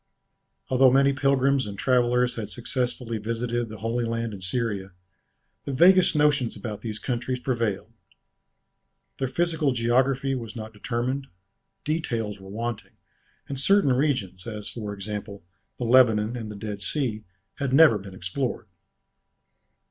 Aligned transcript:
Although 0.69 0.89
many 0.89 1.13
pilgrims 1.13 1.67
and 1.67 1.77
travellers 1.77 2.33
had 2.33 2.49
successively 2.49 3.19
visited 3.19 3.69
the 3.69 3.77
Holy 3.77 4.03
Land 4.03 4.33
and 4.33 4.43
Syria, 4.43 4.93
the 5.65 5.73
vaguest 5.73 6.15
notions 6.15 6.55
about 6.57 6.81
these 6.81 6.97
countries 6.97 7.39
prevailed. 7.39 7.93
Their 9.19 9.27
physical 9.27 9.73
geography 9.73 10.33
was 10.33 10.55
not 10.55 10.73
determined, 10.73 11.27
details 11.85 12.39
were 12.39 12.49
wanting, 12.49 12.97
and 13.47 13.59
certain 13.59 13.93
regions, 13.93 14.47
as 14.47 14.67
for 14.71 14.91
example, 14.91 15.43
the 15.77 15.85
Lebanon 15.85 16.35
and 16.35 16.49
the 16.49 16.55
Dead 16.55 16.81
Sea 16.81 17.23
had 17.59 17.71
never 17.71 17.99
been 17.99 18.15
explored. 18.15 18.65